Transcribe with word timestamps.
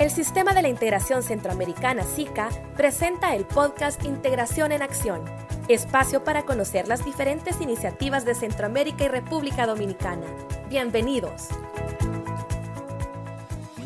El 0.00 0.08
Sistema 0.08 0.54
de 0.54 0.62
la 0.62 0.70
Integración 0.70 1.22
Centroamericana 1.22 2.04
SICA 2.04 2.48
presenta 2.74 3.36
el 3.36 3.44
podcast 3.44 4.02
Integración 4.02 4.72
en 4.72 4.80
Acción, 4.80 5.22
espacio 5.68 6.24
para 6.24 6.46
conocer 6.46 6.88
las 6.88 7.04
diferentes 7.04 7.60
iniciativas 7.60 8.24
de 8.24 8.34
Centroamérica 8.34 9.04
y 9.04 9.08
República 9.08 9.66
Dominicana. 9.66 10.24
Bienvenidos. 10.70 11.48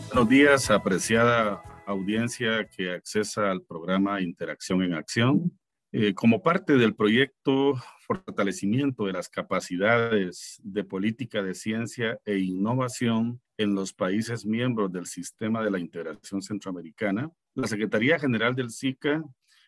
Buenos 0.06 0.28
días, 0.28 0.70
apreciada 0.70 1.60
audiencia 1.84 2.68
que 2.68 2.92
accesa 2.92 3.50
al 3.50 3.62
programa 3.62 4.20
Interacción 4.20 4.84
en 4.84 4.94
Acción. 4.94 5.50
Eh, 5.96 6.12
como 6.12 6.42
parte 6.42 6.76
del 6.76 6.96
proyecto 6.96 7.74
Fortalecimiento 8.00 9.06
de 9.06 9.12
las 9.12 9.28
Capacidades 9.28 10.60
de 10.64 10.82
Política 10.82 11.40
de 11.40 11.54
Ciencia 11.54 12.18
e 12.24 12.38
Innovación 12.38 13.40
en 13.58 13.76
los 13.76 13.92
países 13.92 14.44
miembros 14.44 14.90
del 14.90 15.06
Sistema 15.06 15.62
de 15.62 15.70
la 15.70 15.78
Integración 15.78 16.42
Centroamericana, 16.42 17.30
la 17.54 17.68
Secretaría 17.68 18.18
General 18.18 18.56
del 18.56 18.70
SICA, 18.70 19.22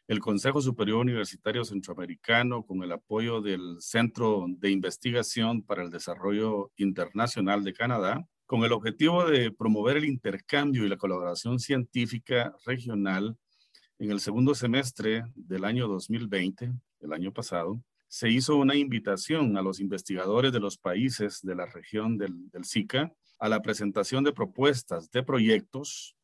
el 0.08 0.18
Consejo 0.18 0.60
Superior 0.60 0.98
Universitario 0.98 1.64
Centroamericano, 1.64 2.66
con 2.66 2.82
el 2.82 2.90
apoyo 2.90 3.40
del 3.40 3.76
Centro 3.78 4.46
de 4.48 4.72
Investigación 4.72 5.62
para 5.62 5.84
el 5.84 5.90
Desarrollo 5.90 6.72
Internacional 6.76 7.62
de 7.62 7.72
Canadá, 7.72 8.26
con 8.46 8.64
el 8.64 8.72
objetivo 8.72 9.26
de 9.26 9.52
promover 9.52 9.96
el 9.98 10.06
intercambio 10.06 10.84
y 10.84 10.88
la 10.88 10.96
colaboración 10.96 11.60
científica 11.60 12.52
regional 12.64 13.38
en 13.98 14.10
el 14.10 14.20
segundo 14.20 14.54
semestre 14.54 15.24
del 15.34 15.64
año 15.64 15.88
2020, 15.88 16.72
el 17.00 17.12
año 17.12 17.32
pasado, 17.32 17.80
se 18.08 18.28
hizo 18.28 18.56
una 18.56 18.76
invitación 18.76 19.56
a 19.56 19.62
los 19.62 19.80
investigadores 19.80 20.52
de 20.52 20.60
los 20.60 20.76
países 20.76 21.40
de 21.42 21.54
la 21.54 21.66
región 21.66 22.18
del, 22.18 22.34
SICA 22.62 23.12
a 23.38 23.48
la 23.48 23.62
presentación 23.62 24.22
de 24.22 24.32
propuestas 24.32 25.10
de 25.10 25.22
proyectos 25.22 26.16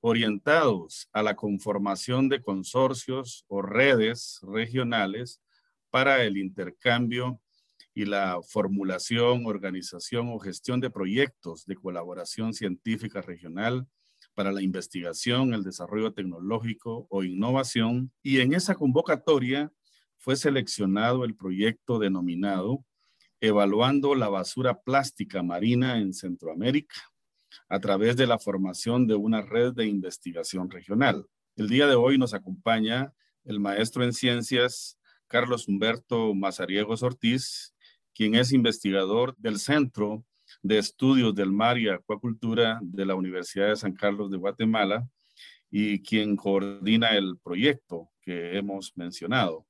orientados 0.00 1.08
a 1.12 1.22
la 1.22 1.36
conformación 1.36 2.28
de 2.28 2.42
consorcios 2.42 3.44
o 3.48 3.62
redes 3.62 4.40
regionales 4.42 5.40
para 5.90 6.22
el 6.24 6.38
intercambio 6.38 7.40
y 7.94 8.04
la 8.04 8.40
formulación, 8.42 9.46
organización 9.46 10.28
o 10.28 10.38
gestión 10.38 10.80
de 10.80 10.90
proyectos 10.90 11.66
de 11.66 11.76
colaboración 11.76 12.54
científica 12.54 13.22
regional 13.22 13.86
para 14.38 14.52
la 14.52 14.62
investigación, 14.62 15.52
el 15.52 15.64
desarrollo 15.64 16.12
tecnológico 16.12 17.08
o 17.10 17.24
innovación. 17.24 18.12
Y 18.22 18.38
en 18.38 18.54
esa 18.54 18.76
convocatoria 18.76 19.72
fue 20.16 20.36
seleccionado 20.36 21.24
el 21.24 21.34
proyecto 21.34 21.98
denominado 21.98 22.84
Evaluando 23.40 24.14
la 24.14 24.28
basura 24.28 24.80
plástica 24.80 25.42
marina 25.42 25.98
en 25.98 26.14
Centroamérica 26.14 26.94
a 27.68 27.80
través 27.80 28.16
de 28.16 28.28
la 28.28 28.38
formación 28.38 29.08
de 29.08 29.16
una 29.16 29.42
red 29.42 29.72
de 29.72 29.86
investigación 29.86 30.70
regional. 30.70 31.26
El 31.56 31.68
día 31.68 31.88
de 31.88 31.96
hoy 31.96 32.16
nos 32.16 32.32
acompaña 32.32 33.12
el 33.42 33.58
maestro 33.58 34.04
en 34.04 34.12
ciencias 34.12 35.00
Carlos 35.26 35.66
Humberto 35.66 36.32
Mazariegos 36.36 37.02
Ortiz, 37.02 37.74
quien 38.14 38.36
es 38.36 38.52
investigador 38.52 39.34
del 39.36 39.58
Centro 39.58 40.24
de 40.62 40.78
Estudios 40.78 41.34
del 41.34 41.52
Mar 41.52 41.78
y 41.78 41.88
Acuacultura 41.88 42.78
de 42.82 43.06
la 43.06 43.14
Universidad 43.14 43.68
de 43.68 43.76
San 43.76 43.92
Carlos 43.92 44.30
de 44.30 44.36
Guatemala 44.36 45.08
y 45.70 46.02
quien 46.02 46.36
coordina 46.36 47.16
el 47.16 47.38
proyecto 47.42 48.10
que 48.20 48.56
hemos 48.56 48.96
mencionado. 48.96 49.66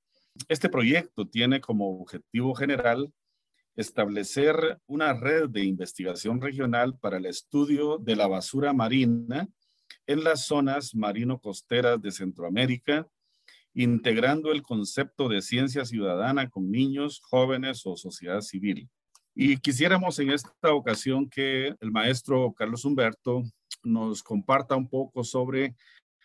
Este 0.48 0.68
proyecto 0.68 1.26
tiene 1.26 1.60
como 1.60 2.00
objetivo 2.00 2.54
general 2.54 3.12
establecer 3.74 4.80
una 4.86 5.14
red 5.14 5.48
de 5.50 5.64
investigación 5.64 6.40
regional 6.40 6.98
para 6.98 7.18
el 7.18 7.26
estudio 7.26 7.98
de 7.98 8.16
la 8.16 8.26
basura 8.26 8.72
marina 8.72 9.48
en 10.06 10.24
las 10.24 10.46
zonas 10.46 10.94
marino-costeras 10.94 12.00
de 12.00 12.10
Centroamérica, 12.10 13.06
integrando 13.74 14.50
el 14.50 14.62
concepto 14.62 15.28
de 15.28 15.42
ciencia 15.42 15.84
ciudadana 15.84 16.48
con 16.48 16.70
niños, 16.70 17.20
jóvenes 17.22 17.82
o 17.84 17.96
sociedad 17.96 18.40
civil. 18.40 18.88
Y 19.40 19.56
quisiéramos 19.58 20.18
en 20.18 20.30
esta 20.30 20.74
ocasión 20.74 21.30
que 21.30 21.68
el 21.68 21.92
maestro 21.92 22.52
Carlos 22.54 22.84
Humberto 22.84 23.44
nos 23.84 24.20
comparta 24.20 24.74
un 24.74 24.88
poco 24.88 25.22
sobre 25.22 25.76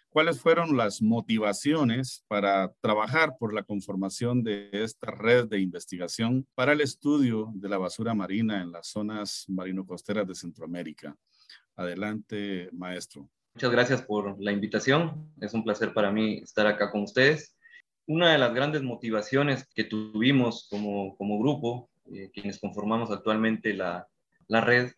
cuáles 0.09 0.41
fueron 0.41 0.75
las 0.75 1.00
motivaciones 1.00 2.25
para 2.28 2.74
trabajar 2.81 3.35
por 3.38 3.53
la 3.53 3.62
conformación 3.62 4.41
de 4.41 4.68
esta 4.72 5.12
red 5.12 5.46
de 5.46 5.59
investigación 5.59 6.47
para 6.56 6.72
el 6.72 6.81
estudio 6.81 7.51
de 7.53 7.69
la 7.69 7.78
basura 7.78 8.16
marina 8.16 8.63
en 8.63 8.72
las 8.72 8.88
zonas 8.88 9.45
marino-costeras 9.47 10.28
de 10.28 10.34
Centroamérica. 10.34 11.16
Adelante, 11.75 12.68
maestro. 12.72 13.30
Muchas 13.53 13.72
gracias 13.72 14.01
por 14.01 14.41
la 14.41 14.51
invitación. 14.51 15.31
Es 15.40 15.53
un 15.53 15.63
placer 15.63 15.94
para 15.94 16.12
mí 16.12 16.40
estar 16.40 16.66
acá 16.66 16.90
con 16.90 17.03
ustedes. 17.03 17.56
Una 18.07 18.31
de 18.31 18.40
las 18.40 18.56
grandes 18.56 18.81
motivaciones 18.81 19.68
que 19.75 19.84
tuvimos 19.84 20.68
como, 20.68 21.16
como 21.16 21.38
grupo 21.38 21.91
eh, 22.12 22.30
quienes 22.34 22.59
conformamos 22.59 23.12
actualmente 23.12 23.74
la, 23.74 24.08
la 24.47 24.62
red, 24.62 24.91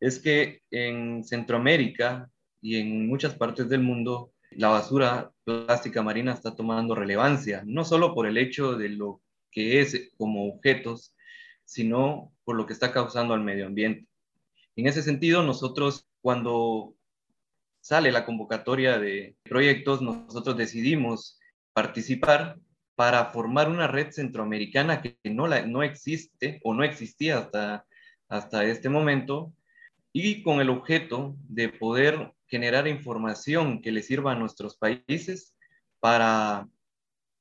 es 0.00 0.18
que 0.18 0.62
en 0.70 1.24
Centroamérica 1.24 2.30
y 2.60 2.76
en 2.76 3.06
muchas 3.06 3.34
partes 3.34 3.68
del 3.68 3.80
mundo 3.80 4.32
la 4.50 4.68
basura 4.68 5.32
plástica 5.44 6.02
marina 6.02 6.32
está 6.32 6.54
tomando 6.54 6.94
relevancia, 6.94 7.62
no 7.66 7.84
solo 7.84 8.14
por 8.14 8.26
el 8.26 8.38
hecho 8.38 8.76
de 8.76 8.90
lo 8.90 9.20
que 9.50 9.80
es 9.80 10.10
como 10.16 10.48
objetos, 10.48 11.14
sino 11.64 12.32
por 12.44 12.56
lo 12.56 12.66
que 12.66 12.72
está 12.72 12.92
causando 12.92 13.34
al 13.34 13.42
medio 13.42 13.66
ambiente. 13.66 14.06
En 14.76 14.86
ese 14.86 15.02
sentido, 15.02 15.42
nosotros 15.42 16.06
cuando 16.20 16.94
sale 17.80 18.12
la 18.12 18.26
convocatoria 18.26 18.98
de 18.98 19.36
proyectos, 19.44 20.02
nosotros 20.02 20.56
decidimos 20.56 21.38
participar 21.72 22.58
para 22.96 23.26
formar 23.26 23.68
una 23.68 23.86
red 23.86 24.10
centroamericana 24.10 25.02
que 25.02 25.18
no, 25.24 25.46
la, 25.46 25.64
no 25.66 25.82
existe 25.82 26.60
o 26.64 26.74
no 26.74 26.82
existía 26.82 27.38
hasta, 27.38 27.86
hasta 28.28 28.64
este 28.64 28.88
momento 28.88 29.52
y 30.12 30.42
con 30.42 30.60
el 30.60 30.70
objeto 30.70 31.36
de 31.46 31.68
poder 31.68 32.32
generar 32.46 32.88
información 32.88 33.82
que 33.82 33.92
le 33.92 34.02
sirva 34.02 34.32
a 34.32 34.36
nuestros 34.36 34.76
países 34.78 35.54
para 36.00 36.68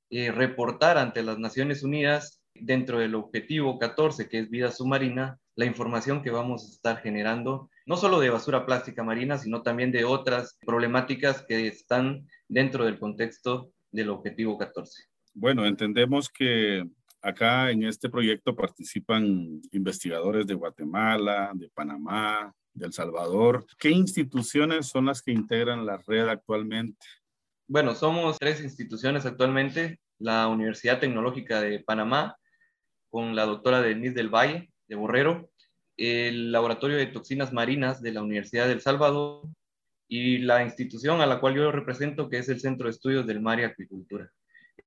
eh, 0.10 0.32
reportar 0.32 0.98
ante 0.98 1.24
las 1.24 1.40
Naciones 1.40 1.84
Unidas 1.84 2.42
dentro 2.54 3.00
del 3.00 3.16
objetivo 3.16 3.80
14, 3.80 4.28
que 4.28 4.40
es 4.40 4.50
vida 4.50 4.72
submarina, 4.72 5.40
la 5.56 5.66
información 5.66 6.22
que 6.22 6.32
vamos 6.32 6.64
a 6.64 6.72
estar 6.74 7.02
generando, 7.02 7.70
no 7.86 7.96
solo 7.96 8.20
de 8.20 8.30
basura 8.30 8.66
plástica 8.66 9.04
marina, 9.04 9.38
sino 9.38 9.62
también 9.62 9.92
de 9.92 10.04
otras 10.04 10.58
problemáticas 10.66 11.44
que 11.44 11.68
están 11.68 12.28
dentro 12.50 12.84
del 12.84 13.00
contexto 13.00 13.72
del 13.92 14.10
objetivo 14.10 14.58
14. 14.58 15.15
Bueno, 15.38 15.66
entendemos 15.66 16.30
que 16.30 16.88
acá 17.22 17.70
en 17.70 17.84
este 17.84 18.10
proyecto 18.10 18.56
participan 18.56 19.62
investigadores 19.74 20.48
de 20.48 20.54
Guatemala, 20.54 21.52
de 21.54 21.70
Panamá, 21.70 22.54
de 22.74 22.86
El 22.86 22.94
Salvador. 22.94 23.66
¿Qué 23.78 23.90
instituciones 23.90 24.88
son 24.88 25.08
las 25.08 25.22
que 25.22 25.34
integran 25.34 25.86
la 25.86 25.98
red 26.08 26.30
actualmente? 26.30 27.06
Bueno, 27.68 27.96
somos 27.96 28.38
tres 28.40 28.64
instituciones 28.64 29.26
actualmente. 29.26 30.00
La 30.20 30.48
Universidad 30.48 31.02
Tecnológica 31.02 31.60
de 31.60 31.80
Panamá, 31.80 32.38
con 33.10 33.36
la 33.36 33.46
doctora 33.46 33.82
Denise 33.82 34.14
del 34.14 34.30
Valle, 34.30 34.72
de 34.88 34.96
Borrero, 34.96 35.52
el 35.98 36.54
Laboratorio 36.54 36.96
de 36.96 37.08
Toxinas 37.08 37.52
Marinas 37.52 38.02
de 38.02 38.14
la 38.14 38.22
Universidad 38.22 38.70
del 38.70 38.80
Salvador 38.80 39.50
y 40.08 40.38
la 40.38 40.64
institución 40.64 41.20
a 41.20 41.26
la 41.26 41.42
cual 41.42 41.56
yo 41.56 41.74
represento, 41.74 42.30
que 42.30 42.38
es 42.38 42.48
el 42.48 42.62
Centro 42.62 42.86
de 42.86 42.92
Estudios 42.92 43.28
del 43.28 43.42
Mar 43.42 43.60
y 43.60 43.64
Acuicultura. 43.64 44.32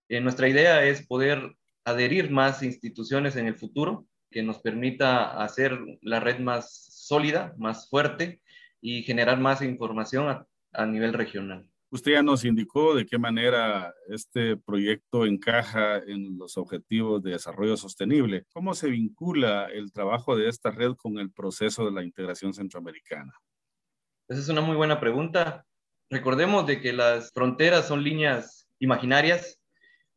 Eh, 0.09 0.21
nuestra 0.21 0.49
idea 0.49 0.85
es 0.85 1.07
poder 1.07 1.55
adherir 1.85 2.31
más 2.31 2.63
instituciones 2.63 3.37
en 3.37 3.47
el 3.47 3.55
futuro 3.55 4.07
que 4.31 4.43
nos 4.43 4.59
permita 4.59 5.43
hacer 5.43 5.79
la 6.03 6.21
red 6.21 6.39
más 6.39 6.87
sólida, 6.91 7.55
más 7.59 7.89
fuerte 7.89 8.43
y 8.81 9.03
generar 9.03 9.39
más 9.39 9.63
información 9.63 10.45
a, 10.72 10.87
nivel 10.87 11.15
regional. 11.15 11.66
Usted 11.91 12.13
ya 12.13 12.22
nos 12.22 12.45
indicó 12.45 12.95
de 12.95 13.07
qué 13.07 13.19
manera 13.19 13.95
este 14.09 14.57
proyecto 14.59 15.25
encaja 15.25 15.97
en 15.97 16.37
los 16.39 16.59
objetivos 16.59 17.22
de 17.22 17.31
desarrollo 17.33 17.77
sostenible. 17.78 18.45
¿Cómo 18.53 18.75
se 18.75 18.91
vincula 18.91 19.66
el 19.72 19.91
trabajo 19.91 20.37
de 20.37 20.49
esta 20.49 20.71
red 20.71 20.93
con 20.93 21.19
el 21.19 21.33
proceso 21.33 21.87
de 21.87 21.93
la 21.93 22.04
integración 22.04 22.53
centroamericana? 22.53 23.33
Esa 24.28 24.41
es 24.41 24.49
una 24.51 24.61
muy 24.61 24.77
buena 24.77 25.01
pregunta. 25.01 25.65
Recordemos 26.11 26.66
de 26.66 26.81
que 26.83 26.93
las 26.93 27.33
fronteras 27.33 27.89
son 27.89 28.04
líneas 28.04 28.69
imaginarias 28.78 29.58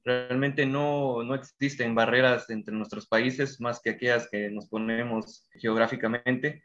Realmente 0.03 0.65
no, 0.65 1.24
no 1.24 1.36
existen 1.36 1.94
barreras 1.94 2.50
entre 2.50 2.74
nuestros 2.74 3.07
países 3.07 3.62
más 3.62 3.80
que 3.80 3.92
aquellas 3.92 4.27
que 4.30 4.50
nos 4.50 4.68
ponemos 4.68 5.48
geográficamente. 5.53 6.63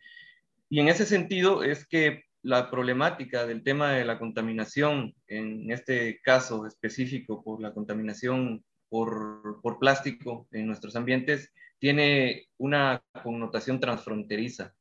Y 0.69 0.81
en 0.81 0.89
ese 0.89 1.05
sentido 1.05 1.63
es 1.63 1.87
que 1.87 2.25
la 2.43 2.71
problemática 2.71 3.45
del 3.45 3.63
tema 3.63 3.93
de 3.93 4.05
la 4.05 4.19
contaminación, 4.19 5.15
en 5.27 5.71
este 5.71 6.21
caso 6.23 6.67
específico 6.67 7.43
por 7.43 7.61
la 7.61 7.75
contaminación 7.75 8.65
por, 8.89 9.61
por, 9.63 9.81
plástico 9.81 10.47
en 10.53 10.67
nuestros 10.69 10.95
ambientes, 10.95 11.53
tiene 11.81 12.47
una 12.57 13.03
connotación 13.25 13.81
transfronteriza. 13.81 14.75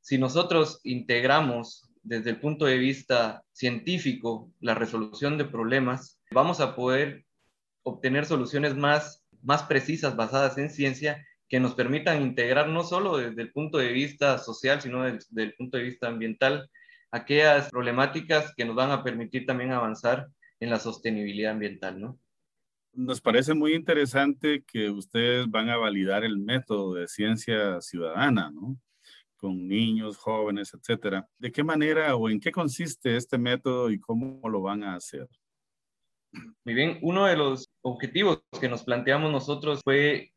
Si 0.00 0.16
nosotros 0.16 0.80
integramos 0.82 1.90
desde 2.02 2.30
el 2.30 2.40
punto 2.40 2.64
de 2.64 2.78
vista 2.78 3.42
científico, 3.52 4.50
la 4.60 4.74
resolución 4.74 5.36
de 5.36 5.44
problemas, 5.44 6.18
vamos 6.30 6.60
a 6.60 6.74
poder 6.74 7.26
obtener 7.88 8.26
soluciones 8.26 8.76
más, 8.76 9.26
más 9.42 9.64
precisas 9.64 10.16
basadas 10.16 10.58
en 10.58 10.70
ciencia 10.70 11.24
que 11.48 11.60
nos 11.60 11.74
permitan 11.74 12.22
integrar 12.22 12.68
no 12.68 12.84
solo 12.84 13.16
desde 13.16 13.42
el 13.42 13.52
punto 13.52 13.78
de 13.78 13.92
vista 13.92 14.38
social, 14.38 14.80
sino 14.80 15.04
desde, 15.04 15.42
el 15.42 15.54
punto 15.54 15.78
de 15.78 15.84
vista 15.84 16.08
ambiental, 16.08 16.70
aquellas 17.10 17.70
problemáticas 17.70 18.52
que 18.54 18.66
nos 18.66 18.76
van 18.76 18.90
a 18.90 19.02
permitir 19.02 19.46
también 19.46 19.72
avanzar 19.72 20.28
en 20.60 20.70
la 20.70 20.78
sostenibilidad 20.78 21.52
ambiental, 21.52 22.00
¿no? 22.00 22.18
Nos 22.92 23.20
parece 23.20 23.54
muy 23.54 23.74
interesante 23.74 24.64
que 24.66 24.90
ustedes 24.90 25.48
van 25.48 25.68
a 25.68 25.76
validar 25.76 26.24
el 26.24 26.38
método 26.38 26.94
de 26.94 27.06
ciencia 27.06 27.80
ciudadana, 27.80 28.50
¿no? 28.50 28.76
Con 29.36 29.68
niños, 29.68 30.16
jóvenes, 30.16 30.74
etcétera. 30.74 31.26
¿De 31.38 31.52
qué 31.52 31.62
manera 31.62 32.14
o 32.16 32.28
en 32.28 32.40
qué 32.40 32.50
consiste 32.50 33.16
este 33.16 33.38
método 33.38 33.90
y 33.90 34.00
cómo 34.00 34.48
lo 34.48 34.62
van 34.62 34.82
a 34.82 34.96
hacer? 34.96 35.28
Muy 36.32 36.74
bien, 36.74 36.98
uno 37.02 37.26
de 37.26 37.36
los 37.36 37.68
objetivos 37.82 38.42
que 38.60 38.68
nos 38.68 38.82
planteamos 38.82 39.32
nosotros 39.32 39.80
fue 39.82 40.32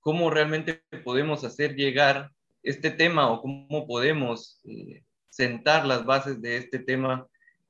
cómo 0.00 0.30
realmente 0.30 0.82
podemos 1.04 1.44
hacer 1.44 1.74
llegar 1.74 2.30
este 2.62 2.90
tema 2.90 3.30
o 3.30 3.42
cómo 3.42 3.86
podemos 3.86 4.60
eh, 4.64 5.02
sentar 5.28 5.84
las 5.86 6.04
bases 6.04 6.40
de 6.40 6.56
este 6.56 6.78
tema 6.78 7.26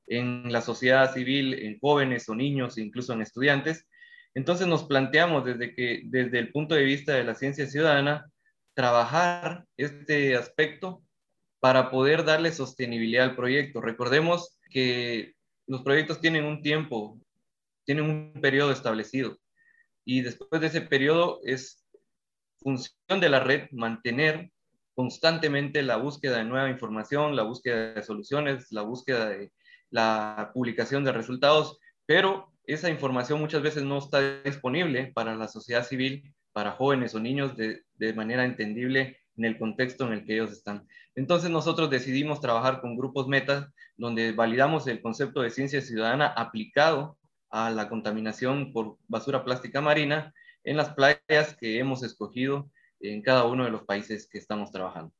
en 0.07 0.51
la 0.51 0.61
sociedad 0.61 1.13
civil, 1.13 1.53
en 1.53 1.79
jóvenes 1.79 2.29
o 2.29 2.35
niños, 2.35 2.77
incluso 2.77 3.13
en 3.13 3.21
estudiantes. 3.21 3.87
Entonces 4.33 4.67
nos 4.67 4.83
planteamos 4.83 5.45
desde 5.45 5.73
que, 5.73 6.01
desde 6.05 6.39
el 6.39 6.51
punto 6.51 6.75
de 6.75 6.83
vista 6.83 7.13
de 7.13 7.23
la 7.23 7.35
ciencia 7.35 7.67
ciudadana, 7.67 8.29
trabajar 8.73 9.65
este 9.77 10.35
aspecto 10.35 11.01
para 11.59 11.89
poder 11.89 12.25
darle 12.25 12.51
sostenibilidad 12.51 13.25
al 13.25 13.35
proyecto. 13.35 13.81
Recordemos 13.81 14.59
que 14.69 15.33
los 15.67 15.81
proyectos 15.81 16.21
tienen 16.21 16.45
un 16.45 16.61
tiempo, 16.61 17.19
tienen 17.85 18.05
un 18.05 18.41
periodo 18.41 18.71
establecido 18.71 19.37
y 20.05 20.21
después 20.21 20.61
de 20.61 20.67
ese 20.67 20.81
periodo 20.81 21.39
es 21.43 21.83
función 22.59 23.19
de 23.19 23.29
la 23.29 23.39
red 23.39 23.67
mantener 23.71 24.51
constantemente 24.93 25.83
la 25.83 25.97
búsqueda 25.97 26.37
de 26.37 26.45
nueva 26.45 26.69
información, 26.69 27.35
la 27.35 27.43
búsqueda 27.43 27.93
de 27.93 28.03
soluciones, 28.03 28.71
la 28.71 28.83
búsqueda 28.83 29.29
de 29.29 29.51
la 29.89 30.51
publicación 30.53 31.03
de 31.03 31.11
resultados, 31.11 31.79
pero 32.05 32.51
esa 32.65 32.89
información 32.89 33.39
muchas 33.39 33.61
veces 33.61 33.83
no 33.83 33.97
está 33.97 34.41
disponible 34.43 35.11
para 35.13 35.35
la 35.35 35.47
sociedad 35.47 35.85
civil, 35.85 36.33
para 36.53 36.71
jóvenes 36.71 37.13
o 37.13 37.19
niños 37.19 37.57
de, 37.57 37.83
de 37.95 38.13
manera 38.13 38.45
entendible 38.45 39.19
en 39.37 39.45
el 39.45 39.57
contexto 39.57 40.07
en 40.07 40.13
el 40.13 40.25
que 40.25 40.35
ellos 40.35 40.51
están. 40.51 40.87
Entonces 41.15 41.49
nosotros 41.49 41.89
decidimos 41.89 42.39
trabajar 42.39 42.79
con 42.79 42.95
grupos 42.95 43.27
metas 43.27 43.67
donde 43.97 44.31
validamos 44.31 44.87
el 44.87 45.01
concepto 45.01 45.41
de 45.41 45.49
ciencia 45.49 45.81
ciudadana 45.81 46.27
aplicado 46.27 47.17
a 47.49 47.69
la 47.69 47.89
contaminación 47.89 48.73
por 48.73 48.97
basura 49.07 49.43
plástica 49.43 49.81
marina 49.81 50.33
en 50.63 50.77
las 50.77 50.93
playas 50.93 51.55
que 51.59 51.79
hemos 51.79 52.03
escogido 52.03 52.69
en 52.99 53.21
cada 53.21 53.45
uno 53.45 53.65
de 53.65 53.71
los 53.71 53.83
países 53.83 54.27
que 54.27 54.37
estamos 54.37 54.71
trabajando. 54.71 55.13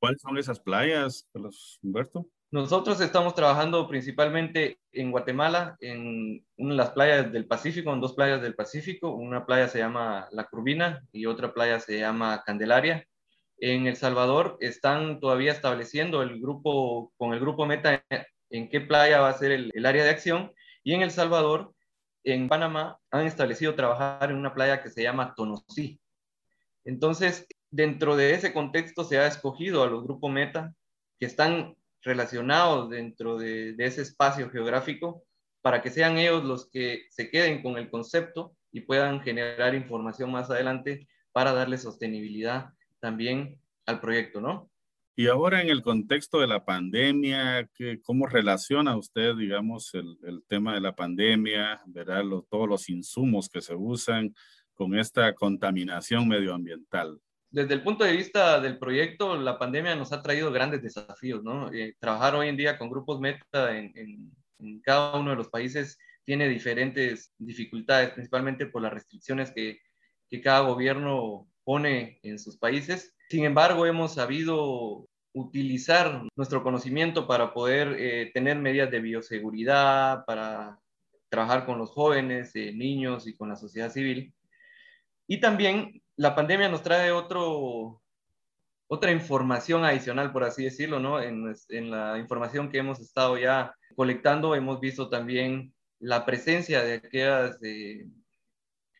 ¿Cuáles 0.00 0.20
son 0.22 0.38
esas 0.38 0.60
playas, 0.60 1.28
Humberto? 1.82 2.26
Nosotros 2.50 3.00
estamos 3.00 3.34
trabajando 3.34 3.86
principalmente 3.88 4.78
en 4.92 5.10
Guatemala, 5.10 5.76
en 5.80 6.42
las 6.56 6.90
playas 6.90 7.30
del 7.30 7.46
Pacífico, 7.46 7.92
en 7.92 8.00
dos 8.00 8.14
playas 8.14 8.40
del 8.40 8.54
Pacífico. 8.54 9.10
Una 9.10 9.44
playa 9.44 9.68
se 9.68 9.80
llama 9.80 10.28
La 10.32 10.44
Curvina 10.44 11.04
y 11.12 11.26
otra 11.26 11.52
playa 11.52 11.78
se 11.78 11.98
llama 11.98 12.42
Candelaria. 12.46 13.06
En 13.58 13.86
El 13.86 13.96
Salvador 13.96 14.56
están 14.60 15.20
todavía 15.20 15.52
estableciendo 15.52 16.22
el 16.22 16.40
grupo, 16.40 17.12
con 17.18 17.34
el 17.34 17.40
grupo 17.40 17.66
Meta, 17.66 18.02
en 18.48 18.70
qué 18.70 18.80
playa 18.80 19.20
va 19.20 19.28
a 19.28 19.38
ser 19.38 19.50
el, 19.50 19.70
el 19.74 19.84
área 19.84 20.04
de 20.04 20.10
acción. 20.10 20.52
Y 20.88 20.94
en 20.94 21.02
El 21.02 21.10
Salvador 21.10 21.74
en 22.24 22.48
Panamá 22.48 22.98
han 23.10 23.26
establecido 23.26 23.74
trabajar 23.74 24.30
en 24.30 24.38
una 24.38 24.54
playa 24.54 24.82
que 24.82 24.88
se 24.88 25.02
llama 25.02 25.34
Tonosí. 25.34 26.00
Entonces, 26.82 27.46
dentro 27.70 28.16
de 28.16 28.32
ese 28.32 28.54
contexto 28.54 29.04
se 29.04 29.18
ha 29.18 29.26
escogido 29.26 29.82
a 29.82 29.86
los 29.86 30.02
grupos 30.02 30.32
Meta 30.32 30.72
que 31.20 31.26
están 31.26 31.76
relacionados 32.00 32.88
dentro 32.88 33.36
de, 33.36 33.74
ese 33.76 34.00
espacio 34.00 34.48
geográfico 34.48 35.24
para 35.60 35.82
que 35.82 35.90
sean 35.90 36.16
ellos 36.16 36.42
los 36.42 36.70
que 36.70 37.02
se 37.10 37.30
queden 37.30 37.62
con 37.62 37.76
el 37.76 37.90
concepto 37.90 38.56
y 38.72 38.80
puedan 38.80 39.20
generar 39.20 39.74
información 39.74 40.32
más 40.32 40.50
adelante 40.50 41.06
para 41.32 41.52
darle 41.52 41.76
sostenibilidad 41.76 42.70
también 42.98 43.60
al 43.84 44.00
proyecto, 44.00 44.40
¿no? 44.40 44.70
Y 45.18 45.26
ahora 45.26 45.60
en 45.60 45.68
el 45.68 45.82
contexto 45.82 46.38
de 46.38 46.46
la 46.46 46.64
pandemia, 46.64 47.68
¿cómo 48.04 48.28
relaciona 48.28 48.96
usted, 48.96 49.34
digamos, 49.34 49.92
el, 49.94 50.44
tema 50.46 50.74
de 50.74 50.80
la 50.80 50.94
pandemia, 50.94 51.82
¿verdad? 51.86 52.22
todos 52.48 52.68
los 52.68 52.88
insumos 52.88 53.48
que 53.48 53.60
se 53.60 53.74
usan 53.74 54.32
con 54.74 54.96
esta 54.96 55.34
contaminación 55.34 56.28
medioambiental? 56.28 57.18
Desde 57.50 57.74
el 57.74 57.82
punto 57.82 58.04
de 58.04 58.12
vista 58.12 58.60
del 58.60 58.78
proyecto, 58.78 59.36
la 59.36 59.58
pandemia 59.58 59.96
nos 59.96 60.12
ha 60.12 60.22
traído 60.22 60.52
grandes 60.52 60.82
desafíos, 60.84 61.42
¿no? 61.42 61.72
Eh, 61.72 61.96
trabajar 61.98 62.36
hoy 62.36 62.46
en 62.46 62.56
día 62.56 62.78
con 62.78 62.88
grupos 62.88 63.18
meta 63.18 63.76
en, 63.76 63.92
en, 64.60 64.80
cada 64.82 65.18
uno 65.18 65.30
de 65.30 65.36
los 65.36 65.48
países 65.48 65.98
tiene 66.24 66.48
diferentes 66.48 67.34
dificultades, 67.38 68.10
principalmente 68.10 68.66
por 68.66 68.82
las 68.82 68.92
restricciones 68.92 69.50
que, 69.50 69.80
que 70.30 70.40
cada 70.40 70.60
gobierno 70.60 71.48
pone 71.68 72.18
en 72.22 72.38
sus 72.38 72.56
países 72.56 73.14
sin 73.28 73.44
embargo, 73.44 73.84
hemos 73.84 74.14
sabido 74.14 75.06
utilizar 75.34 76.22
nuestro 76.34 76.62
conocimiento 76.62 77.26
para 77.26 77.52
poder 77.52 77.94
eh, 77.98 78.30
tener 78.32 78.58
medidas 78.58 78.90
de 78.90 79.00
bioseguridad, 79.00 80.24
para 80.24 80.80
trabajar 81.28 81.66
con 81.66 81.78
los 81.78 81.90
jóvenes, 81.90 82.52
eh, 82.54 82.72
niños 82.72 83.26
y 83.26 83.36
con 83.36 83.50
la 83.50 83.56
sociedad 83.56 83.92
civil. 83.92 84.32
Y 85.26 85.40
también 85.40 86.02
la 86.16 86.34
pandemia 86.34 86.70
nos 86.70 86.82
trae 86.82 87.12
otro, 87.12 88.00
otra 88.86 89.12
información 89.12 89.84
adicional, 89.84 90.32
por 90.32 90.44
así 90.44 90.64
decirlo, 90.64 90.98
¿no? 91.00 91.20
En, 91.20 91.54
en, 91.68 91.90
la 91.90 92.18
información 92.18 92.70
que 92.70 92.78
hemos 92.78 93.00
estado 93.00 93.36
ya 93.36 93.74
colectando, 93.94 94.54
hemos 94.54 94.80
visto 94.80 95.10
también 95.10 95.74
la 96.00 96.24
presencia 96.24 96.82
de 96.82 96.94
aquellos 96.94 97.58
eh, 97.62 98.06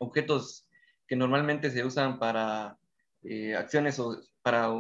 objetos 0.01 0.68
que 1.09 1.17
normalmente 1.17 1.71
se 1.71 1.85
usan 1.85 2.19
para 2.19 2.79
eh, 3.23 3.57
acciones 3.57 4.01
para 4.43 4.71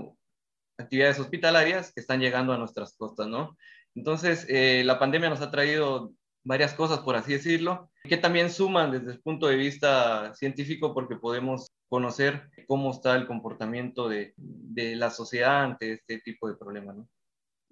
actividades 0.78 1.19
hospitalarias 1.19 1.92
que 1.92 2.00
están 2.00 2.20
llegando 2.20 2.52
a 2.52 2.58
nuestras 2.58 2.96
costas, 2.96 3.26
¿no? 3.26 3.56
Entonces, 3.94 4.47
eh, 4.49 4.85
la 4.85 4.99
pandemia 4.99 5.30
nos 5.30 5.40
ha 5.40 5.50
traído 5.50 6.12
varias 6.44 6.75
cosas, 6.75 7.00
por 7.00 7.16
así 7.16 7.32
decirlo, 7.32 7.90
que 8.04 8.16
también 8.16 8.50
suman 8.50 8.92
desde 8.92 9.12
el 9.12 9.20
punto 9.20 9.49
de 9.49 9.56
vista 9.56 10.32
científico 10.35 10.94
porque 10.94 11.16
podemos 11.16 11.66
conocer 11.88 12.49
cómo 12.66 12.92
está 12.92 13.16
el 13.16 13.26
comportamiento 13.26 14.08
de, 14.08 14.35
de 14.37 14.94
la 14.94 15.11
sociedad 15.11 15.64
ante 15.64 15.94
este 15.94 16.20
tipo 16.20 16.49
de 16.49 16.56
problemas, 16.56 16.97
¿no? 16.97 17.08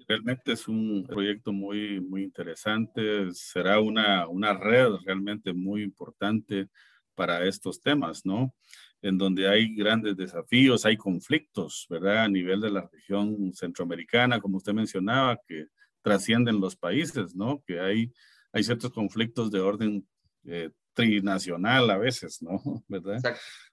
Realmente 0.08 0.52
es 0.52 0.68
un 0.68 1.04
proyecto 1.08 1.52
muy, 1.52 2.00
muy 2.00 2.22
interesante, 2.22 3.32
será 3.32 3.80
una, 3.80 4.28
una 4.28 4.52
red 4.52 4.90
realmente 5.04 5.52
muy 5.52 5.82
importante 5.82 6.68
para 7.16 7.44
estos 7.44 7.80
temas, 7.80 8.24
¿no? 8.24 8.54
en 9.02 9.18
donde 9.18 9.48
hay 9.48 9.74
grandes 9.74 10.16
desafíos, 10.16 10.84
hay 10.84 10.96
conflictos, 10.96 11.86
¿verdad? 11.88 12.24
A 12.24 12.28
nivel 12.28 12.60
de 12.60 12.70
la 12.70 12.88
región 12.92 13.52
centroamericana, 13.54 14.40
como 14.40 14.56
usted 14.56 14.72
mencionaba, 14.72 15.38
que 15.46 15.66
trascienden 16.02 16.60
los 16.60 16.76
países, 16.76 17.34
¿no? 17.34 17.62
Que 17.66 17.80
hay, 17.80 18.12
hay 18.52 18.64
ciertos 18.64 18.92
conflictos 18.92 19.50
de 19.50 19.60
orden 19.60 20.06
eh, 20.44 20.70
trinacional 20.94 21.90
a 21.90 21.98
veces, 21.98 22.42
¿no? 22.42 22.60
¿Verdad? 22.88 23.20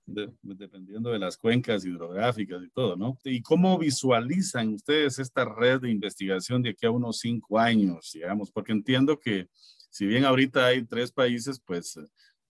dependiendo 0.06 1.12
de 1.12 1.20
las 1.20 1.38
cuencas 1.38 1.86
hidrográficas 1.86 2.62
y 2.62 2.70
todo, 2.72 2.98
¿no? 2.98 3.18
¿Y 3.24 3.42
cómo 3.42 3.78
visualizan 3.80 4.74
ustedes 4.74 5.18
esta 5.18 5.46
red 5.46 5.80
de 5.80 5.90
investigación 5.90 6.62
de 6.62 6.72
aquí 6.72 6.86
a 6.86 6.92
unos 6.92 7.20
cinco 7.20 7.58
años, 7.58 8.12
digamos? 8.14 8.52
Porque 8.52 8.74
entiendo 8.74 9.18
que 9.18 9.48
si 9.90 10.06
bien 10.06 10.26
ahorita 10.26 10.66
hay 10.66 10.84
tres 10.86 11.10
países, 11.10 11.62
pues 11.66 11.98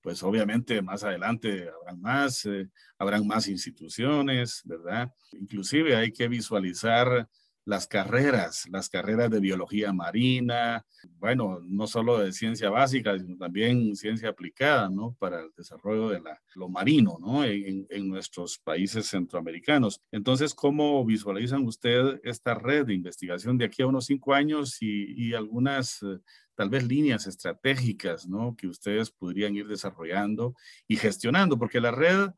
pues 0.04 0.22
obviamente 0.22 0.82
más 0.82 1.04
adelante 1.04 1.70
habrán 1.70 2.02
más, 2.02 2.46
eh, 2.46 2.70
habrán 3.00 3.26
más 3.26 3.48
instituciones, 3.48 4.62
¿verdad? 4.66 5.12
Inclusive 5.32 5.96
hay 5.96 6.12
que 6.12 6.28
visualizar 6.28 7.28
las 7.66 7.88
carreras, 7.88 8.68
las 8.70 8.90
carreras 8.90 9.32
de 9.32 9.40
biología 9.40 9.94
marina, 9.94 10.86
bueno, 11.18 11.62
no 11.66 11.88
solo 11.88 12.20
de 12.20 12.34
ciencia 12.34 12.70
básica, 12.70 13.18
sino 13.18 13.38
también 13.38 13.96
ciencia 13.96 14.28
aplicada, 14.28 14.90
¿no? 14.90 15.16
Para 15.18 15.40
el 15.40 15.52
desarrollo 15.56 16.10
de 16.10 16.20
la, 16.20 16.38
lo 16.56 16.68
marino, 16.68 17.18
¿no? 17.22 17.46
En, 17.46 17.88
en 17.90 18.10
nuestros 18.10 18.60
países 18.60 19.08
centroamericanos. 19.08 20.02
Entonces, 20.12 20.54
¿cómo 20.54 21.06
visualizan 21.06 21.66
usted 21.66 22.20
esta 22.24 22.54
red 22.54 22.86
de 22.86 22.96
investigación 22.96 23.58
de 23.58 23.66
aquí 23.66 23.82
a 23.82 23.88
unos 23.88 24.08
cinco 24.08 24.34
años 24.34 24.82
y, 24.82 25.14
y 25.16 25.34
algunas 25.34 26.04
eh, 26.04 26.20
tal 26.56 26.70
vez 26.70 26.88
líneas 26.88 27.28
estratégicas, 27.28 28.28
¿no? 28.28 28.56
Que 28.56 28.68
ustedes 28.68 29.12
podrían 29.12 29.56
ir 29.56 29.68
desarrollando 29.68 30.56
y 30.88 30.98
gestionando, 30.98 31.58
porque 31.58 31.82
la 31.82 31.92
red 31.92 32.30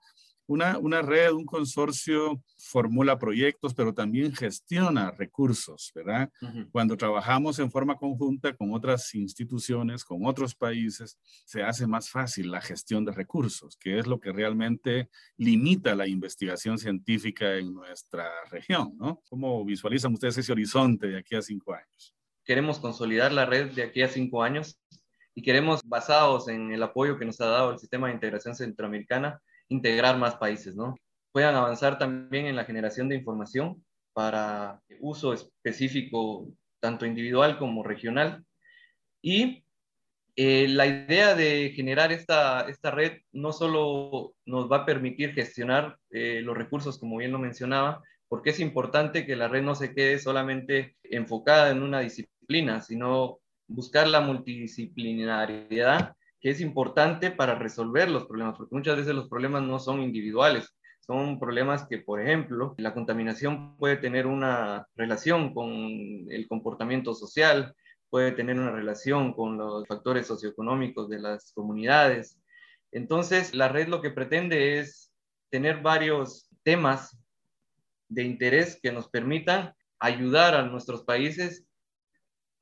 Una, 0.47 0.77
una 0.77 1.01
red, 1.01 1.31
un 1.31 1.43
consorcio 1.43 2.39
formula 2.59 3.17
proyectos, 3.17 3.73
pero 3.73 3.95
también 3.95 4.31
gestiona 4.31 5.09
recursos, 5.09 5.91
¿verdad? 5.95 6.29
Cuando 6.71 6.95
trabajamos 6.95 7.57
en 7.57 7.71
forma 7.71 7.95
conjunta 7.95 8.53
con 8.55 8.71
otras 8.71 9.15
instituciones, 9.15 10.03
con 10.05 10.23
otros 10.23 10.53
países, 10.53 11.17
se 11.45 11.63
hace 11.63 11.87
más 11.87 12.11
fácil 12.11 12.51
la 12.51 12.61
gestión 12.61 13.05
de 13.05 13.11
recursos, 13.11 13.75
que 13.75 13.97
es 13.97 14.05
lo 14.05 14.19
que 14.19 14.31
realmente 14.31 15.09
limita 15.35 15.95
la 15.95 16.05
investigación 16.05 16.77
científica 16.77 17.57
en 17.57 17.73
nuestra 17.73 18.29
región, 18.51 18.93
¿no? 18.99 19.23
¿Cómo 19.27 19.65
visualizan 19.65 20.13
ustedes 20.13 20.37
ese 20.37 20.51
horizonte 20.51 21.07
de 21.07 21.17
aquí 21.17 21.33
a 21.35 21.41
cinco 21.41 21.73
años? 21.73 22.13
Queremos 22.45 22.79
consolidar 22.79 23.31
la 23.31 23.45
red 23.45 23.71
de 23.71 23.83
aquí 23.83 24.03
a 24.03 24.07
cinco 24.07 24.43
años 24.43 24.79
y 25.33 25.41
queremos, 25.41 25.81
basados 25.83 26.47
en 26.47 26.71
el 26.71 26.81
apoyo 26.81 27.17
que 27.17 27.25
nos 27.25 27.41
ha 27.41 27.47
dado 27.47 27.71
el 27.71 27.79
sistema 27.79 28.07
de 28.07 28.13
integración 28.13 28.55
centroamericana, 28.55 29.41
integrar 29.67 30.17
más 30.17 30.35
países, 30.35 30.75
¿no? 30.75 30.95
Puedan 31.33 31.55
avanzar 31.55 31.97
también 31.97 32.45
en 32.45 32.55
la 32.55 32.63
generación 32.63 33.09
de 33.09 33.15
información 33.15 33.83
para 34.13 34.79
uso 35.01 35.33
específico, 35.33 36.47
tanto 36.79 37.05
individual 37.05 37.57
como 37.57 37.83
regional. 37.83 38.45
Y 39.21 39.65
eh, 40.37 40.67
la 40.69 40.85
idea 40.85 41.35
de 41.35 41.73
generar 41.75 42.13
esta, 42.13 42.69
esta 42.69 42.91
red 42.91 43.19
no 43.33 43.51
solo 43.51 44.35
nos 44.45 44.71
va 44.71 44.77
a 44.77 44.85
permitir 44.85 45.33
gestionar 45.33 45.97
eh, 46.11 46.41
los 46.41 46.55
recursos, 46.55 46.97
como 46.97 47.17
bien 47.17 47.33
lo 47.33 47.39
mencionaba, 47.39 48.01
porque 48.27 48.49
es 48.51 48.59
importante 48.59 49.25
que 49.25 49.35
la 49.35 49.47
red 49.47 49.63
no 49.63 49.75
se 49.75 49.93
quede 49.93 50.19
solamente 50.19 50.95
enfocada 51.03 51.71
en 51.71 51.83
una 51.83 51.99
disciplina, 51.99 52.81
sino 52.81 53.39
buscar 53.67 54.07
la 54.07 54.21
multidisciplinariedad 54.21 56.15
que 56.39 56.49
es 56.51 56.61
importante 56.61 57.31
para 57.31 57.55
resolver 57.55 58.09
los 58.09 58.27
problemas, 58.27 58.55
porque 58.55 58.75
muchas 58.75 58.97
veces 58.97 59.15
los 59.15 59.27
problemas 59.27 59.63
no 59.63 59.79
son 59.79 60.01
individuales, 60.01 60.75
son 60.99 61.39
problemas 61.39 61.87
que, 61.87 61.99
por 61.99 62.21
ejemplo, 62.21 62.75
la 62.77 62.93
contaminación 62.93 63.75
puede 63.77 63.97
tener 63.97 64.27
una 64.27 64.87
relación 64.95 65.53
con 65.53 65.71
el 65.71 66.47
comportamiento 66.47 67.13
social, 67.13 67.73
puede 68.09 68.31
tener 68.31 68.59
una 68.59 68.71
relación 68.71 69.33
con 69.33 69.57
los 69.57 69.87
factores 69.87 70.27
socioeconómicos 70.27 71.09
de 71.09 71.19
las 71.19 71.51
comunidades. 71.53 72.39
Entonces, 72.91 73.53
la 73.55 73.67
red 73.67 73.87
lo 73.87 74.01
que 74.01 74.11
pretende 74.11 74.79
es 74.79 75.11
tener 75.49 75.81
varios 75.81 76.47
temas 76.63 77.17
de 78.07 78.23
interés 78.23 78.79
que 78.81 78.91
nos 78.91 79.09
permitan 79.09 79.73
ayudar 79.99 80.55
a 80.55 80.63
nuestros 80.63 81.03
países 81.03 81.65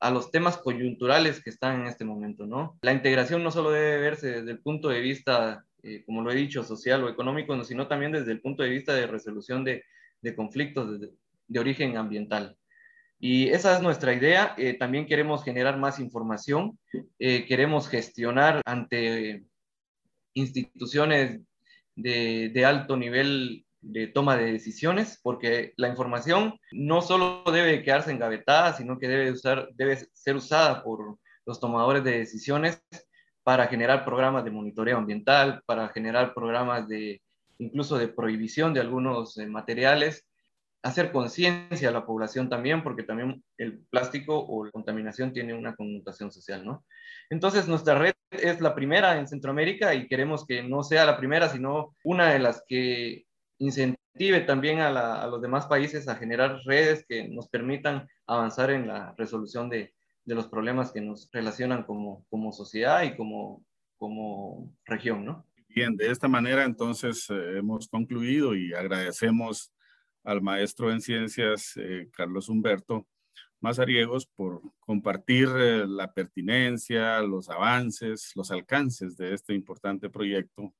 a 0.00 0.10
los 0.10 0.30
temas 0.30 0.58
coyunturales 0.58 1.42
que 1.42 1.50
están 1.50 1.80
en 1.80 1.86
este 1.86 2.04
momento, 2.04 2.46
¿no? 2.46 2.78
La 2.82 2.92
integración 2.92 3.42
no 3.42 3.50
solo 3.50 3.70
debe 3.70 3.98
verse 3.98 4.40
desde 4.40 4.50
el 4.50 4.58
punto 4.58 4.90
de 4.90 5.00
vista, 5.00 5.64
eh, 5.82 6.04
como 6.04 6.20
lo 6.20 6.30
he 6.30 6.34
dicho, 6.34 6.62
social 6.62 7.02
o 7.04 7.08
económico, 7.08 7.62
sino 7.64 7.88
también 7.88 8.12
desde 8.12 8.32
el 8.32 8.42
punto 8.42 8.62
de 8.62 8.68
vista 8.68 8.92
de 8.94 9.06
resolución 9.06 9.64
de, 9.64 9.82
conflictos 10.36 11.00
de, 11.00 11.58
origen 11.58 11.96
ambiental. 11.96 12.56
Y 13.18 13.48
esa 13.48 13.76
es 13.76 13.82
nuestra 13.82 14.12
idea. 14.12 14.54
Eh, 14.58 14.74
también 14.74 15.06
queremos 15.06 15.42
generar 15.42 15.78
más 15.78 15.98
información, 15.98 16.78
eh, 17.18 17.46
queremos 17.46 17.88
gestionar 17.88 18.60
ante 18.66 19.44
instituciones 20.34 21.40
de, 21.94 22.50
de 22.52 22.64
alto 22.66 22.96
nivel 22.98 23.64
de 23.84 24.06
toma 24.06 24.36
de 24.36 24.52
decisiones, 24.52 25.20
porque 25.22 25.72
la 25.76 25.88
información 25.88 26.58
no 26.72 27.02
solo 27.02 27.44
debe 27.52 27.82
quedarse 27.82 28.10
engavetada, 28.10 28.72
sino 28.72 28.98
que 28.98 29.08
debe, 29.08 29.30
usar, 29.30 29.68
debe 29.74 29.96
ser 30.12 30.36
usada 30.36 30.82
por 30.82 31.18
los 31.46 31.60
tomadores 31.60 32.02
de 32.02 32.18
decisiones 32.18 32.82
para 33.42 33.66
generar 33.66 34.04
programas 34.04 34.44
de 34.44 34.50
monitoreo 34.50 34.96
ambiental, 34.96 35.62
para 35.66 35.88
generar 35.90 36.34
programas 36.34 36.88
de 36.88 37.20
incluso 37.58 37.98
de 37.98 38.08
prohibición 38.08 38.74
de 38.74 38.80
algunos 38.80 39.36
eh, 39.38 39.46
materiales, 39.46 40.26
hacer 40.82 41.12
conciencia 41.12 41.88
a 41.88 41.92
la 41.92 42.04
población 42.04 42.48
también, 42.48 42.82
porque 42.82 43.04
también 43.04 43.42
el 43.58 43.80
plástico 43.90 44.38
o 44.38 44.64
la 44.64 44.72
contaminación 44.72 45.32
tiene 45.32 45.54
una 45.54 45.74
connotación 45.74 46.32
social, 46.32 46.64
¿no? 46.64 46.84
Entonces, 47.30 47.68
nuestra 47.68 47.94
red 47.94 48.12
es 48.30 48.60
la 48.60 48.74
primera 48.74 49.18
en 49.18 49.28
Centroamérica 49.28 49.94
y 49.94 50.08
queremos 50.08 50.44
que 50.46 50.62
no 50.62 50.82
sea 50.82 51.06
la 51.06 51.16
primera, 51.16 51.48
sino 51.48 51.94
una 52.04 52.32
de 52.32 52.38
las 52.38 52.62
que 52.68 53.24
incentive 53.58 54.40
también 54.46 54.80
a, 54.80 55.26
los 55.26 55.42
demás 55.42 55.66
países 55.66 56.08
a 56.08 56.16
generar 56.16 56.60
redes 56.64 57.04
que 57.08 57.28
nos 57.28 57.48
permitan 57.48 58.08
avanzar 58.26 58.70
en 58.70 58.86
la 58.86 59.14
resolución 59.16 59.68
de, 59.68 59.92
los 60.26 60.48
problemas 60.48 60.90
que 60.90 61.02
nos 61.02 61.28
relacionan 61.32 61.82
como, 61.82 62.24
como 62.30 62.50
sociedad 62.50 63.02
y 63.02 63.14
como, 63.14 63.62
como 63.98 64.72
región, 64.86 65.22
¿no? 65.22 65.46
Bien, 65.68 65.96
de 65.96 66.10
esta 66.10 66.28
manera 66.28 66.64
entonces 66.64 67.28
eh, 67.28 67.58
hemos 67.58 67.88
concluido 67.88 68.54
y 68.54 68.72
agradecemos 68.72 69.74
al 70.22 70.40
maestro 70.40 70.90
en 70.90 71.02
ciencias 71.02 71.76
eh, 71.76 72.08
Carlos 72.12 72.48
Humberto 72.48 73.06
Mazariegos 73.60 74.26
por 74.26 74.62
compartir 74.78 75.48
eh, 75.56 75.86
la 75.86 76.12
pertinencia, 76.12 77.20
los 77.20 77.50
avances, 77.50 78.32
los 78.34 78.50
alcances 78.50 79.16
de 79.16 79.34
este 79.34 79.54
importante 79.54 80.08
proyecto 80.08 80.74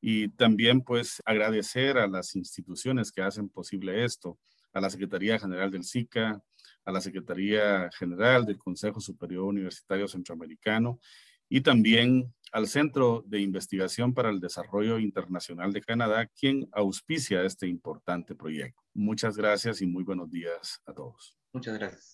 y 0.00 0.28
también 0.28 0.80
pues 0.82 1.22
agradecer 1.24 1.98
a 1.98 2.06
las 2.06 2.34
instituciones 2.36 3.12
que 3.12 3.22
hacen 3.22 3.48
posible 3.48 4.04
esto, 4.04 4.38
a 4.72 4.80
la 4.80 4.90
Secretaría 4.90 5.38
General 5.38 5.70
del 5.70 5.84
SICA, 5.84 6.42
a 6.84 6.92
la 6.92 7.00
Secretaría 7.00 7.90
General 7.98 8.44
del 8.44 8.58
Consejo 8.58 9.00
Superior 9.00 9.44
Universitario 9.44 10.08
Centroamericano 10.08 11.00
y 11.48 11.60
también 11.60 12.32
al 12.52 12.66
Centro 12.66 13.22
de 13.26 13.40
Investigación 13.40 14.14
para 14.14 14.30
el 14.30 14.40
Desarrollo 14.40 14.98
Internacional 14.98 15.72
de 15.72 15.82
Canadá, 15.82 16.26
quien 16.26 16.68
auspicia 16.72 17.42
este 17.44 17.66
importante 17.66 18.34
proyecto. 18.34 18.80
Muchas 18.94 19.36
gracias 19.36 19.82
y 19.82 19.86
muy 19.86 20.02
buenos 20.04 20.30
días 20.30 20.80
a 20.86 20.92
todos. 20.92 21.36
Muchas 21.52 21.78
gracias. 21.78 22.12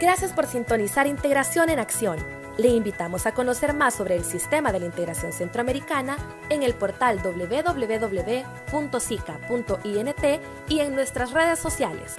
Gracias 0.00 0.32
por 0.32 0.46
sintonizar 0.46 1.06
Integración 1.06 1.68
en 1.70 1.78
Acción 1.78 2.41
le 2.58 2.68
invitamos 2.68 3.26
a 3.26 3.32
conocer 3.32 3.74
más 3.74 3.94
sobre 3.94 4.16
el 4.16 4.24
sistema 4.24 4.72
de 4.72 4.80
la 4.80 4.86
integración 4.86 5.32
centroamericana 5.32 6.16
en 6.48 6.62
el 6.62 6.74
portal 6.74 7.20
www.sica.int 7.22 8.42
y 10.68 10.80
en 10.80 10.94
nuestras 10.94 11.32
redes 11.32 11.58
sociales. 11.58 12.16